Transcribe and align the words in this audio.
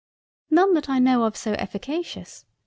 "None 0.49 0.73
that 0.73 0.89
I 0.89 0.97
know 0.97 1.25
of, 1.25 1.37
so 1.37 1.51
efficacious." 1.59 2.43